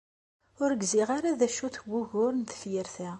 Ur 0.61 0.71
gziɣ 0.81 1.09
ara 1.17 1.37
d 1.39 1.41
acu-t 1.47 1.77
wugur 1.89 2.31
n 2.35 2.41
tefyirt-a! 2.49 3.09